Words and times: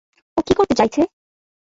ও 0.37 0.39
কী 0.47 0.53
করতে 0.53 0.73
চাইছে? 0.75 1.01